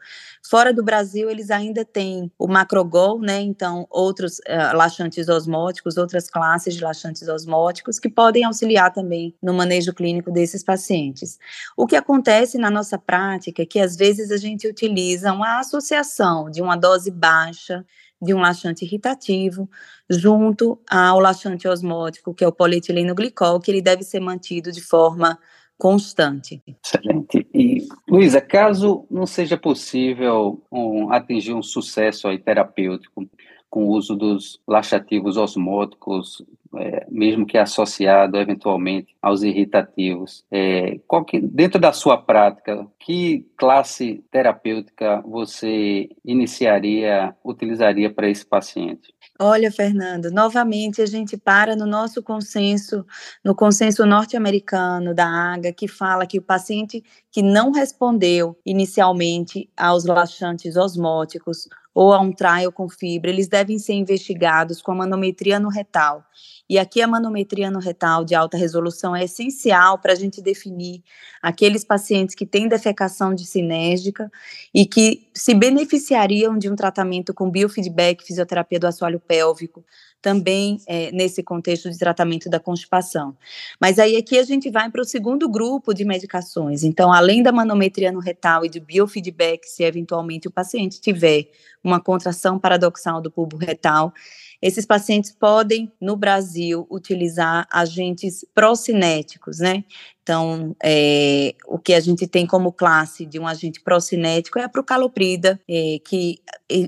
Fora 0.49 0.73
do 0.73 0.83
Brasil, 0.83 1.29
eles 1.29 1.51
ainda 1.51 1.85
têm 1.85 2.31
o 2.39 2.47
macrogol, 2.47 3.21
né? 3.21 3.41
Então, 3.41 3.87
outros 3.91 4.39
uh, 4.39 4.77
laxantes 4.77 5.29
osmóticos, 5.29 5.97
outras 5.97 6.31
classes 6.31 6.75
de 6.75 6.83
laxantes 6.83 7.29
osmóticos 7.29 7.99
que 7.99 8.09
podem 8.09 8.45
auxiliar 8.45 8.93
também 8.93 9.35
no 9.43 9.53
manejo 9.53 9.93
clínico 9.93 10.31
desses 10.31 10.63
pacientes. 10.63 11.39
O 11.77 11.87
que 11.87 11.97
acontece 11.97 12.57
na 12.57 12.71
nossa 12.71 12.97
prática 12.97 13.63
é 13.63 13.67
que 13.67 13.81
às 13.81 13.97
vezes 13.97 14.31
a 14.31 14.37
gente 14.37 14.69
utiliza 14.69 15.33
uma 15.33 15.59
associação 15.59 16.49
de 16.49 16.63
uma 16.63 16.77
dose 16.77 17.11
baixa 17.11 17.85
de 18.23 18.33
um 18.33 18.39
laxante 18.39 18.85
irritativo 18.85 19.69
junto 20.09 20.81
ao 20.89 21.19
laxante 21.19 21.67
osmótico, 21.67 22.33
que 22.33 22.45
é 22.45 22.47
o 22.47 22.53
polietileno 22.53 23.17
glicol, 23.17 23.59
que 23.59 23.69
ele 23.69 23.83
deve 23.83 24.05
ser 24.05 24.21
mantido 24.21 24.71
de 24.71 24.81
forma 24.81 25.37
constante. 25.83 26.63
Excelente. 26.65 27.45
E, 27.53 27.89
Luísa, 28.09 28.41
caso 28.41 29.05
não 29.11 29.27
seja 29.27 29.57
possível 29.57 30.63
um, 30.71 31.13
atingir 31.13 31.55
um 31.55 31.63
sucesso 31.63 32.29
aí, 32.29 32.39
terapêutico 32.39 33.29
com 33.73 33.87
o 33.87 33.93
uso 33.93 34.15
dos 34.15 34.61
laxativos 34.69 35.39
osmóticos, 35.39 36.45
é, 36.77 37.07
mesmo 37.11 37.47
que 37.47 37.57
associado 37.57 38.37
eventualmente 38.37 39.17
aos 39.23 39.43
irritativos, 39.43 40.45
é, 40.51 41.01
que, 41.27 41.41
dentro 41.41 41.81
da 41.81 41.91
sua 41.91 42.19
prática, 42.19 42.87
que 42.99 43.47
classe 43.57 44.23
terapêutica 44.31 45.23
você 45.27 46.11
iniciaria, 46.23 47.35
utilizaria 47.43 48.13
para 48.13 48.29
esse 48.29 48.45
paciente? 48.45 49.15
Olha, 49.41 49.73
Fernando, 49.73 50.31
novamente 50.31 51.01
a 51.01 51.07
gente 51.07 51.39
para 51.39 51.75
no 51.75 51.87
nosso 51.87 52.23
consenso, 52.23 53.07
no 53.43 53.55
consenso 53.55 54.05
norte-americano 54.05 55.15
da 55.15 55.55
AGA, 55.55 55.73
que 55.73 55.89
fala 55.89 56.27
que 56.27 56.39
o 56.39 56.43
paciente 56.43 57.03
que 57.31 57.41
não 57.41 57.73
respondeu 57.73 58.55
inicialmente 58.67 59.71
aos 59.75 60.05
laxantes 60.05 60.77
osmóticos 60.77 61.67
ou 61.95 62.13
a 62.13 62.21
um 62.21 62.33
trial 62.33 62.73
com 62.73 62.89
fibra, 62.89 63.31
eles 63.31 63.49
devem 63.49 63.79
ser 63.79 63.95
investigados 63.95 64.81
com 64.81 64.93
a 64.93 64.95
manometria 64.95 65.61
no 65.61 65.69
retal. 65.69 66.25
E 66.69 66.79
aqui 66.79 67.03
a 67.03 67.07
manometria 67.07 67.71
no 67.71 67.79
retal 67.79 68.25
de 68.25 68.35
alta 68.35 68.57
resolução 68.57 69.15
é 69.15 69.25
essencial 69.25 69.99
para 69.99 70.13
a 70.13 70.17
gente 70.17 70.41
definir 70.41 71.03
aqueles 71.43 71.85
pacientes 71.85 72.35
que 72.35 72.47
têm 72.47 72.67
defecação 72.67 73.35
dissinérgica 73.35 74.31
e 74.73 74.87
que 74.87 75.29
se 75.35 75.55
beneficiariam 75.55 76.57
de 76.57 76.71
um 76.71 76.77
tratamento 76.77 77.35
com 77.35 77.51
biofeedback, 77.51 78.25
fisioterapia 78.25 78.81
do 78.81 78.87
assoalho 78.87 79.21
pélvico, 79.21 79.85
também 80.23 80.81
é, 80.87 81.11
nesse 81.11 81.43
contexto 81.43 81.91
de 81.91 81.99
tratamento 81.99 82.49
da 82.49 82.61
constipação. 82.61 83.37
Mas 83.81 83.99
aí 83.99 84.17
aqui 84.17 84.39
a 84.39 84.45
gente 84.45 84.71
vai 84.71 84.89
para 84.89 85.03
o 85.03 85.05
segundo 85.05 85.49
grupo 85.49 85.93
de 85.93 86.05
medicações. 86.05 86.85
Então, 86.85 87.13
além 87.13 87.43
da 87.43 87.51
manometria 87.51 88.13
no 88.13 88.21
retal 88.21 88.65
e 88.65 88.69
de 88.69 88.79
biofeedback, 88.79 89.69
se 89.69 89.83
eventualmente 89.83 90.47
o 90.47 90.51
paciente 90.51 91.01
tiver 91.01 91.49
uma 91.83 92.01
contração 92.01 92.59
paradoxal 92.59 93.21
do 93.21 93.31
bulbo 93.31 93.57
retal, 93.57 94.15
esses 94.63 94.87
pacientes 94.87 95.33
podem, 95.33 95.93
no 96.01 96.17
Brasil, 96.17 96.87
utilizar 96.89 97.67
agentes 97.69 98.47
procinéticos, 98.55 99.59
né? 99.59 99.83
Então, 100.23 100.77
é, 100.81 101.53
o 101.67 101.81
que 101.81 101.93
a 101.93 101.99
gente 101.99 102.29
tem 102.29 102.47
como 102.47 102.73
classe 102.73 103.27
de 103.27 103.41
um 103.41 103.47
agente 103.49 103.81
procinético 103.81 104.61
é 104.61 104.63
a 104.63 104.69
procaloprida, 104.69 105.61
é, 105.69 105.99
que 106.05 106.39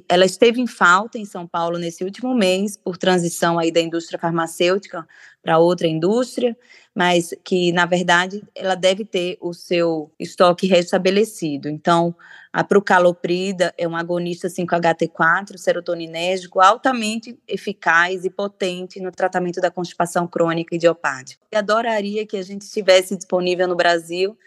ela 0.08 0.24
esteve 0.24 0.60
em 0.60 0.68
falta 0.68 1.18
em 1.18 1.24
São 1.24 1.44
Paulo 1.44 1.76
nesse 1.76 2.04
último 2.04 2.32
mês, 2.32 2.76
por 2.76 2.96
transição 2.96 3.58
aí 3.58 3.72
da 3.72 3.80
indústria 3.80 4.20
farmacêutica 4.20 5.04
para 5.44 5.58
outra 5.58 5.86
indústria, 5.86 6.56
mas 6.94 7.34
que, 7.44 7.70
na 7.70 7.84
verdade, 7.84 8.42
ela 8.54 8.74
deve 8.74 9.04
ter 9.04 9.36
o 9.42 9.52
seu 9.52 10.10
estoque 10.18 10.66
restabelecido. 10.66 11.68
Então, 11.68 12.16
a 12.50 12.64
procaloprida 12.64 13.74
é 13.76 13.86
um 13.86 13.94
agonista 13.94 14.48
5-HT4, 14.48 15.58
serotoninérgico, 15.58 16.60
altamente 16.60 17.38
eficaz 17.46 18.24
e 18.24 18.30
potente 18.30 19.00
no 19.00 19.10
tratamento 19.10 19.60
da 19.60 19.70
constipação 19.70 20.26
crônica 20.26 20.74
idiopática. 20.74 21.44
Eu 21.52 21.58
adoraria 21.58 22.26
que 22.26 22.38
a 22.38 22.42
gente 22.42 22.66
tivesse 22.70 23.14
disponível 23.14 23.68
no 23.68 23.76
Brasil 23.76 24.38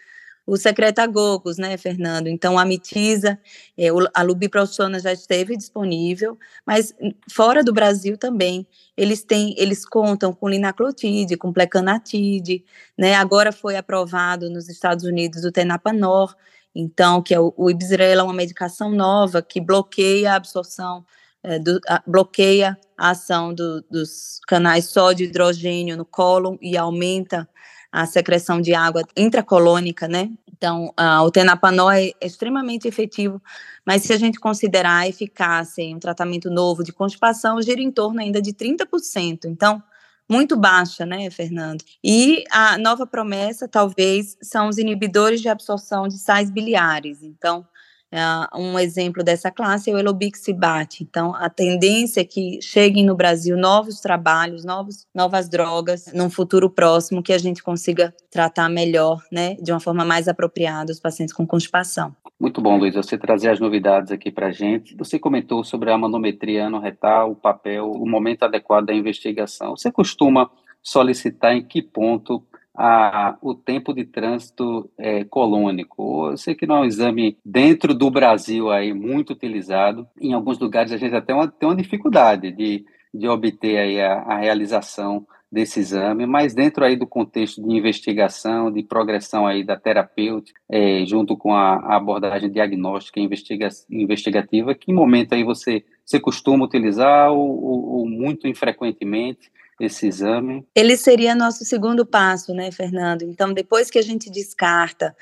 o 0.48 0.56
secretagogos, 0.56 1.58
né, 1.58 1.76
Fernando? 1.76 2.26
Então, 2.26 2.58
a 2.58 2.64
Mitisa, 2.64 3.38
é, 3.76 3.88
a 4.14 4.22
lubiprostona 4.22 4.98
já 4.98 5.12
esteve 5.12 5.54
disponível, 5.54 6.38
mas 6.66 6.94
fora 7.30 7.62
do 7.62 7.70
Brasil 7.70 8.16
também, 8.16 8.66
eles 8.96 9.22
têm, 9.22 9.54
eles 9.58 9.84
contam 9.84 10.32
com 10.32 10.48
linaclotide, 10.48 11.36
com 11.36 11.52
plecanatide, 11.52 12.64
né? 12.96 13.14
Agora 13.14 13.52
foi 13.52 13.76
aprovado 13.76 14.48
nos 14.48 14.70
Estados 14.70 15.04
Unidos 15.04 15.44
o 15.44 15.52
tenapanor, 15.52 16.34
então, 16.74 17.20
que 17.22 17.34
é 17.34 17.40
o, 17.40 17.52
o 17.54 17.70
Ibsrela, 17.70 18.22
é 18.22 18.24
uma 18.24 18.32
medicação 18.32 18.90
nova 18.90 19.42
que 19.42 19.60
bloqueia 19.60 20.32
a 20.32 20.36
absorção, 20.36 21.04
é, 21.42 21.58
do, 21.58 21.78
a, 21.86 22.02
bloqueia 22.06 22.78
a 22.96 23.10
ação 23.10 23.52
do, 23.52 23.82
dos 23.90 24.40
canais 24.46 24.86
só 24.86 25.12
de 25.12 25.24
hidrogênio 25.24 25.94
no 25.94 26.06
cólon 26.06 26.56
e 26.62 26.74
aumenta 26.74 27.46
a 27.90 28.06
secreção 28.06 28.60
de 28.60 28.74
água 28.74 29.02
intracolônica, 29.16 30.06
né? 30.06 30.30
Então, 30.58 30.92
uh, 30.98 31.22
o 31.22 31.30
tenapanol 31.30 31.90
é 31.90 32.10
extremamente 32.20 32.88
efetivo, 32.88 33.40
mas 33.86 34.02
se 34.02 34.12
a 34.12 34.16
gente 34.16 34.40
considerar 34.40 34.98
a 34.98 35.08
eficácia 35.08 35.82
em 35.82 35.94
um 35.94 36.00
tratamento 36.00 36.50
novo 36.50 36.82
de 36.82 36.92
constipação, 36.92 37.62
gira 37.62 37.80
em 37.80 37.92
torno 37.92 38.20
ainda 38.20 38.42
de 38.42 38.52
30%. 38.52 39.44
Então, 39.44 39.80
muito 40.28 40.56
baixa, 40.56 41.06
né, 41.06 41.30
Fernando? 41.30 41.84
E 42.04 42.44
a 42.50 42.76
nova 42.76 43.06
promessa, 43.06 43.66
talvez, 43.68 44.36
são 44.42 44.68
os 44.68 44.78
inibidores 44.78 45.40
de 45.40 45.48
absorção 45.48 46.08
de 46.08 46.18
sais 46.18 46.50
biliares. 46.50 47.22
Então, 47.22 47.66
Uh, 48.12 48.58
um 48.58 48.78
exemplo 48.78 49.22
dessa 49.22 49.50
classe 49.50 49.90
é 49.90 49.94
o 49.94 49.98
Elobixibat. 49.98 51.02
Então, 51.02 51.34
a 51.34 51.50
tendência 51.50 52.22
é 52.22 52.24
que 52.24 52.58
cheguem 52.62 53.04
no 53.04 53.14
Brasil 53.14 53.56
novos 53.56 54.00
trabalhos, 54.00 54.64
novos, 54.64 55.06
novas 55.14 55.48
drogas, 55.48 56.10
num 56.14 56.30
futuro 56.30 56.70
próximo, 56.70 57.22
que 57.22 57.32
a 57.32 57.38
gente 57.38 57.62
consiga 57.62 58.14
tratar 58.30 58.68
melhor, 58.70 59.22
né, 59.30 59.56
de 59.56 59.70
uma 59.70 59.80
forma 59.80 60.04
mais 60.04 60.26
apropriada 60.26 60.90
os 60.90 61.00
pacientes 61.00 61.34
com 61.34 61.46
constipação. 61.46 62.14
Muito 62.40 62.60
bom, 62.60 62.78
Luiz, 62.78 62.94
você 62.94 63.18
trazer 63.18 63.50
as 63.50 63.60
novidades 63.60 64.12
aqui 64.12 64.30
para 64.30 64.46
a 64.46 64.52
gente. 64.52 64.96
Você 64.96 65.18
comentou 65.18 65.64
sobre 65.64 65.90
a 65.90 65.98
manometria 65.98 66.66
anorretal, 66.66 67.32
o 67.32 67.36
papel, 67.36 67.90
o 67.90 68.08
momento 68.08 68.44
adequado 68.44 68.86
da 68.86 68.94
investigação. 68.94 69.76
Você 69.76 69.90
costuma 69.90 70.48
solicitar 70.80 71.52
em 71.54 71.62
que 71.62 71.82
ponto 71.82 72.40
a, 72.78 73.36
o 73.42 73.54
tempo 73.54 73.92
de 73.92 74.04
trânsito 74.04 74.88
é, 74.96 75.24
colônico. 75.24 76.30
Eu 76.30 76.36
sei 76.36 76.54
que 76.54 76.64
não 76.64 76.76
é 76.76 76.80
um 76.82 76.84
exame 76.84 77.36
dentro 77.44 77.92
do 77.92 78.08
Brasil 78.08 78.70
aí 78.70 78.94
muito 78.94 79.32
utilizado. 79.32 80.06
Em 80.20 80.32
alguns 80.32 80.60
lugares 80.60 80.92
a 80.92 80.96
gente 80.96 81.14
até 81.14 81.34
uma, 81.34 81.48
tem 81.48 81.68
uma 81.68 81.74
dificuldade 81.74 82.52
de, 82.52 82.84
de 83.12 83.28
obter 83.28 83.78
aí 83.78 84.00
a, 84.00 84.20
a 84.20 84.38
realização 84.38 85.26
desse 85.50 85.80
exame, 85.80 86.26
mas 86.26 86.54
dentro 86.54 86.84
aí 86.84 86.94
do 86.94 87.06
contexto 87.06 87.60
de 87.60 87.74
investigação, 87.74 88.70
de 88.70 88.82
progressão 88.82 89.46
aí 89.46 89.64
da 89.64 89.76
terapêutica, 89.76 90.60
é, 90.70 91.04
junto 91.06 91.36
com 91.36 91.54
a, 91.54 91.76
a 91.76 91.96
abordagem 91.96 92.50
diagnóstica 92.50 93.18
e 93.18 93.24
investiga, 93.24 93.68
investigativa, 93.90 94.74
que 94.74 94.92
momento 94.92 95.32
aí 95.32 95.42
você, 95.42 95.82
você 96.04 96.20
costuma 96.20 96.66
utilizar 96.66 97.32
ou, 97.32 97.64
ou, 97.64 97.88
ou 97.96 98.08
muito 98.08 98.46
infrequentemente 98.46 99.50
esse 99.80 100.06
exame? 100.06 100.66
Ele 100.74 100.96
seria 100.96 101.34
nosso 101.34 101.64
segundo 101.64 102.04
passo, 102.04 102.52
né, 102.52 102.70
Fernando? 102.70 103.22
Então, 103.22 103.52
depois 103.52 103.90
que 103.90 103.98
a 103.98 104.02
gente 104.02 104.30
descarta 104.30 105.14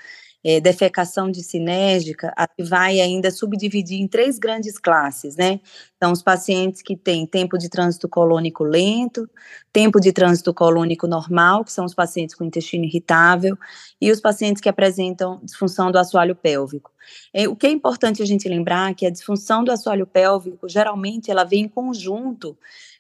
é, 0.48 0.60
defecação 0.60 1.28
dissinérgica, 1.28 2.32
a 2.36 2.42
gente 2.42 2.68
vai 2.70 3.00
ainda 3.00 3.32
subdividir 3.32 4.00
em 4.00 4.06
três 4.06 4.38
grandes 4.38 4.78
classes, 4.78 5.34
né? 5.34 5.58
Então, 5.96 6.12
os 6.12 6.22
pacientes 6.22 6.82
que 6.82 6.96
têm 6.96 7.26
tempo 7.26 7.58
de 7.58 7.68
trânsito 7.68 8.08
colônico 8.08 8.62
lento, 8.62 9.28
tempo 9.72 9.98
de 9.98 10.12
trânsito 10.12 10.54
colônico 10.54 11.08
normal, 11.08 11.64
que 11.64 11.72
são 11.72 11.84
os 11.84 11.94
pacientes 11.94 12.32
com 12.36 12.44
intestino 12.44 12.84
irritável, 12.84 13.58
e 14.00 14.12
os 14.12 14.20
pacientes 14.20 14.62
que 14.62 14.68
apresentam 14.68 15.40
disfunção 15.42 15.90
do 15.90 15.98
assoalho 15.98 16.36
pélvico. 16.36 16.92
É, 17.34 17.48
o 17.48 17.56
que 17.56 17.66
é 17.66 17.70
importante 17.70 18.22
a 18.22 18.26
gente 18.26 18.48
lembrar 18.48 18.92
é 18.92 18.94
que 18.94 19.04
a 19.04 19.10
disfunção 19.10 19.64
do 19.64 19.72
assoalho 19.72 20.06
pélvico, 20.06 20.68
geralmente, 20.68 21.28
ela 21.28 21.42
vem 21.42 21.64
em 21.64 21.68
conjunto 21.68 22.56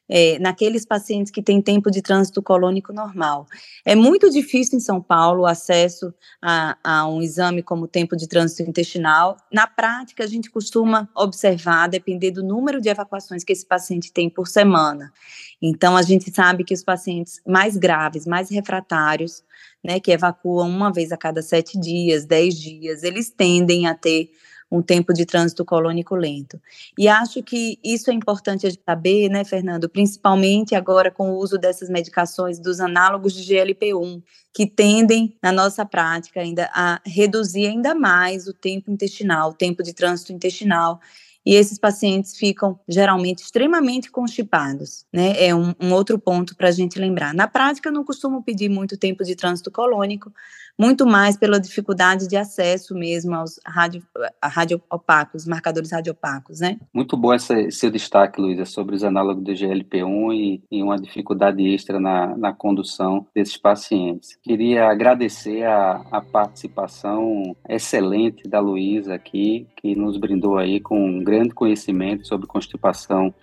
é, 0.08 0.38
naqueles 0.38 0.84
pacientes 0.84 1.32
que 1.32 1.42
têm 1.42 1.60
tempo 1.60 1.90
de 1.90 2.00
trânsito 2.00 2.42
colônico 2.42 2.92
normal. 2.92 3.46
É 3.84 3.94
muito 3.94 4.30
difícil 4.30 4.76
em 4.76 4.80
São 4.80 5.00
Paulo 5.00 5.42
o 5.42 5.46
acesso 5.46 6.12
a, 6.40 6.76
a, 6.82 7.08
um 7.08 7.20
exame 7.20 7.62
como 7.62 7.88
tempo 7.88 8.16
de 8.16 8.28
trânsito 8.28 8.68
intestinal. 8.68 9.36
Na 9.52 9.66
prática, 9.66 10.24
a 10.24 10.26
gente 10.26 10.50
costuma 10.50 11.08
observar, 11.14 11.88
depender 11.88 12.30
do 12.30 12.42
número 12.42 12.80
de 12.80 12.88
evacuações 12.88 13.42
que 13.42 13.52
esse 13.52 13.66
paciente 13.66 14.12
tem 14.12 14.30
por 14.30 14.46
semana. 14.46 15.12
Então, 15.60 15.96
a 15.96 16.02
gente 16.02 16.30
sabe 16.32 16.64
que 16.64 16.74
os 16.74 16.84
pacientes 16.84 17.40
mais 17.46 17.76
graves, 17.76 18.26
mais 18.26 18.50
refratários, 18.50 19.42
né, 19.82 19.98
que 20.00 20.10
evacuam 20.10 20.68
uma 20.68 20.92
vez 20.92 21.12
a 21.12 21.16
cada 21.16 21.42
sete 21.42 21.78
dias, 21.78 22.24
dez 22.26 22.54
dias, 22.54 23.02
eles 23.02 23.30
tendem 23.30 23.86
a 23.86 23.94
ter 23.94 24.30
um 24.70 24.82
tempo 24.82 25.12
de 25.12 25.24
trânsito 25.24 25.64
colônico 25.64 26.14
lento. 26.14 26.60
E 26.98 27.08
acho 27.08 27.42
que 27.42 27.78
isso 27.84 28.10
é 28.10 28.14
importante 28.14 28.66
a 28.66 28.70
gente 28.70 28.82
saber, 28.84 29.28
né, 29.28 29.44
Fernando, 29.44 29.88
principalmente 29.88 30.74
agora 30.74 31.10
com 31.10 31.30
o 31.30 31.38
uso 31.38 31.56
dessas 31.56 31.88
medicações 31.88 32.58
dos 32.58 32.80
análogos 32.80 33.32
de 33.32 33.42
GLP-1, 33.42 34.22
que 34.52 34.66
tendem, 34.66 35.36
na 35.42 35.52
nossa 35.52 35.84
prática, 35.84 36.40
ainda 36.40 36.68
a 36.74 37.00
reduzir 37.04 37.66
ainda 37.66 37.94
mais 37.94 38.48
o 38.48 38.52
tempo 38.52 38.90
intestinal, 38.90 39.50
o 39.50 39.54
tempo 39.54 39.82
de 39.82 39.92
trânsito 39.92 40.32
intestinal, 40.32 41.00
e 41.46 41.54
esses 41.54 41.78
pacientes 41.78 42.36
ficam 42.36 42.76
geralmente 42.88 43.44
extremamente 43.44 44.10
constipados, 44.10 45.06
né? 45.12 45.32
É 45.38 45.54
um, 45.54 45.72
um 45.80 45.92
outro 45.92 46.18
ponto 46.18 46.56
para 46.56 46.68
a 46.68 46.72
gente 46.72 46.98
lembrar. 46.98 47.32
Na 47.32 47.46
prática, 47.46 47.88
não 47.88 48.04
costumo 48.04 48.42
pedir 48.42 48.68
muito 48.68 48.96
tempo 48.96 49.22
de 49.22 49.36
trânsito 49.36 49.70
colônico, 49.70 50.32
muito 50.78 51.06
mais 51.06 51.36
pela 51.36 51.58
dificuldade 51.58 52.28
de 52.28 52.36
acesso 52.36 52.94
mesmo 52.94 53.34
aos 53.34 53.58
radio, 53.66 54.02
radioopacos, 54.42 55.46
marcadores 55.46 55.90
radiopacos, 55.90 56.60
né? 56.60 56.78
Muito 56.92 57.16
bom 57.16 57.32
esse 57.32 57.70
seu 57.70 57.90
destaque, 57.90 58.40
Luísa, 58.40 58.64
sobre 58.64 58.94
os 58.94 59.02
análogos 59.02 59.42
do 59.42 59.52
GLP-1 59.52 60.34
e, 60.34 60.62
e, 60.70 60.82
uma 60.82 60.96
dificuldade 60.96 61.66
extra 61.66 61.98
na, 61.98 62.36
na 62.36 62.52
condução 62.52 63.26
desses 63.34 63.56
pacientes. 63.56 64.36
Queria 64.42 64.88
agradecer 64.88 65.64
a, 65.64 66.02
a 66.10 66.20
participação 66.20 67.56
excelente 67.68 68.48
da 68.48 68.60
Luísa 68.60 69.14
aqui, 69.14 69.66
que 69.76 69.94
nos 69.96 70.16
brindou 70.18 70.58
aí 70.58 70.80
com 70.80 70.98
um 70.98 71.24
grande 71.24 71.54
conhecimento 71.54 72.26
sobre 72.26 72.46
constipação 72.46 73.34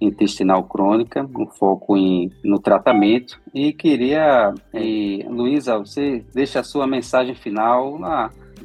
intestinal 0.00 0.64
crônica, 0.64 1.28
um 1.36 1.46
foco 1.46 1.96
em, 1.96 2.30
no 2.44 2.58
tratamento. 2.58 3.40
E 3.54 3.72
queria, 3.72 4.54
e, 4.74 5.24
Luísa, 5.28 5.78
você 5.78 6.24
deixa 6.34 6.60
a 6.60 6.64
sua 6.64 6.86
mensagem 6.86 7.34
final 7.34 7.98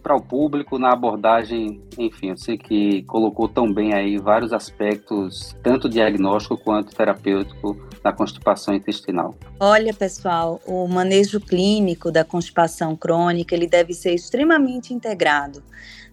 para 0.01 0.15
o 0.15 0.21
público 0.21 0.77
na 0.77 0.91
abordagem, 0.91 1.81
enfim, 1.97 2.35
sei 2.35 2.57
que 2.57 3.03
colocou 3.03 3.47
tão 3.47 3.71
bem 3.71 3.93
aí 3.93 4.17
vários 4.17 4.51
aspectos, 4.51 5.55
tanto 5.63 5.87
diagnóstico 5.87 6.57
quanto 6.57 6.93
terapêutico, 6.93 7.77
da 8.03 8.11
constipação 8.11 8.73
intestinal. 8.73 9.33
Olha, 9.57 9.93
pessoal, 9.93 10.59
o 10.67 10.85
manejo 10.89 11.39
clínico 11.39 12.11
da 12.11 12.25
constipação 12.25 12.97
crônica, 12.97 13.55
ele 13.55 13.65
deve 13.65 13.93
ser 13.93 14.13
extremamente 14.13 14.93
integrado 14.93 15.63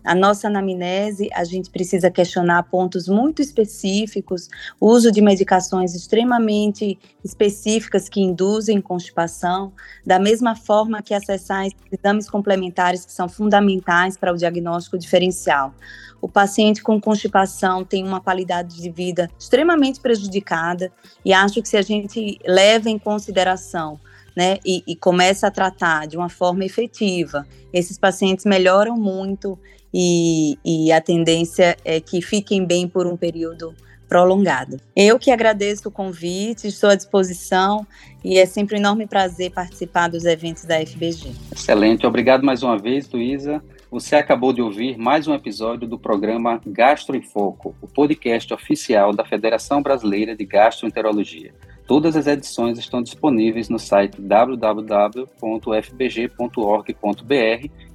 a 0.04 0.14
nossa 0.14 0.48
anamnese, 0.48 1.28
a 1.32 1.44
gente 1.44 1.70
precisa 1.70 2.10
questionar 2.10 2.62
pontos 2.64 3.06
muito 3.06 3.42
específicos, 3.42 4.48
uso 4.80 5.12
de 5.12 5.20
medicações 5.20 5.94
extremamente 5.94 6.98
específicas 7.22 8.08
que 8.08 8.20
induzem 8.20 8.80
constipação, 8.80 9.72
da 10.04 10.18
mesma 10.18 10.56
forma 10.56 11.02
que 11.02 11.14
acessar 11.14 11.66
exames 11.92 12.28
complementares 12.28 13.04
que 13.04 13.12
são 13.12 13.28
fundamentais 13.28 14.16
para 14.16 14.32
o 14.32 14.36
diagnóstico 14.36 14.98
diferencial. 14.98 15.74
O 16.20 16.28
paciente 16.28 16.82
com 16.82 17.00
constipação 17.00 17.84
tem 17.84 18.06
uma 18.06 18.20
qualidade 18.20 18.76
de 18.76 18.90
vida 18.90 19.30
extremamente 19.38 20.00
prejudicada 20.00 20.92
e 21.24 21.32
acho 21.32 21.62
que 21.62 21.68
se 21.68 21.76
a 21.76 21.82
gente 21.82 22.38
leva 22.46 22.90
em 22.90 22.98
consideração 22.98 23.98
né, 24.36 24.58
e, 24.64 24.82
e, 24.86 24.94
começa 24.94 25.46
a 25.46 25.50
tratar 25.50 26.06
de 26.06 26.16
uma 26.16 26.28
forma 26.28 26.64
efetiva, 26.64 27.46
esses 27.72 27.98
pacientes 27.98 28.44
melhoram 28.44 28.96
muito 28.96 29.58
e, 29.92 30.58
e 30.64 30.92
a 30.92 31.00
tendência 31.00 31.76
é 31.84 32.00
que 32.00 32.20
fiquem 32.22 32.64
bem 32.64 32.88
por 32.88 33.06
um 33.06 33.16
período 33.16 33.74
prolongado. 34.08 34.76
Eu 34.96 35.18
que 35.18 35.30
agradeço 35.30 35.88
o 35.88 35.92
convite, 35.92 36.66
estou 36.66 36.90
à 36.90 36.96
disposição 36.96 37.86
e 38.24 38.38
é 38.38 38.44
sempre 38.44 38.74
um 38.74 38.78
enorme 38.78 39.06
prazer 39.06 39.52
participar 39.52 40.08
dos 40.08 40.24
eventos 40.24 40.64
da 40.64 40.84
FBG. 40.84 41.30
Excelente, 41.54 42.04
obrigado 42.04 42.44
mais 42.44 42.62
uma 42.64 42.76
vez, 42.76 43.08
Luísa. 43.08 43.62
Você 43.90 44.14
acabou 44.14 44.52
de 44.52 44.62
ouvir 44.62 44.96
mais 44.96 45.26
um 45.26 45.34
episódio 45.34 45.88
do 45.88 45.98
programa 45.98 46.60
Gastro 46.64 47.16
em 47.16 47.22
Foco, 47.22 47.74
o 47.82 47.88
podcast 47.88 48.54
oficial 48.54 49.12
da 49.12 49.24
Federação 49.24 49.82
Brasileira 49.82 50.36
de 50.36 50.44
Gastroenterologia. 50.44 51.52
Todas 51.88 52.14
as 52.14 52.28
edições 52.28 52.78
estão 52.78 53.02
disponíveis 53.02 53.68
no 53.68 53.80
site 53.80 54.20
www.fbg.org.br 54.20 55.30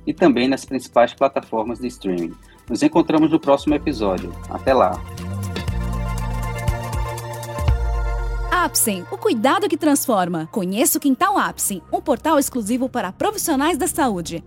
e 0.06 0.14
também 0.14 0.50
nas 0.50 0.66
principais 0.66 1.14
plataformas 1.14 1.80
de 1.80 1.88
streaming. 1.88 2.34
Nos 2.70 2.84
encontramos 2.84 3.32
no 3.32 3.40
próximo 3.40 3.74
episódio. 3.74 4.34
Até 4.50 4.74
lá! 4.74 5.02
Apsen, 8.52 9.06
o 9.10 9.18
cuidado 9.18 9.70
que 9.70 9.78
transforma. 9.78 10.50
Conheça 10.52 10.98
o 10.98 11.02
Quintal 11.02 11.38
Apsen, 11.38 11.82
um 11.90 12.02
portal 12.02 12.38
exclusivo 12.38 12.90
para 12.90 13.14
profissionais 13.14 13.78
da 13.78 13.88
saúde. 13.88 14.44